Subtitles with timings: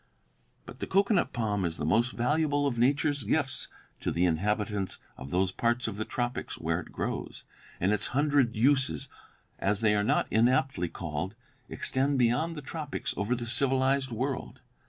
[0.65, 3.67] But 'the cocoanut palm is the most valuable of Nature's gifts
[3.99, 7.45] to the inhabitants of those parts of the tropics where it grows,
[7.79, 9.09] and its hundred uses,
[9.59, 11.35] as they are not inaptly called,
[11.69, 14.59] extend beyond the tropics over the civilized world.